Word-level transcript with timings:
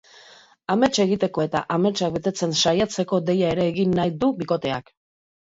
Amets 0.75 0.99
egiteko 1.03 1.43
eta 1.43 1.61
ametsak 1.75 2.17
betetzen 2.17 2.57
saiatzeko 2.63 3.21
deia 3.29 3.55
ere 3.57 3.69
egin 3.75 3.97
nahi 4.01 4.15
du 4.25 4.35
bikoteak. 4.41 4.91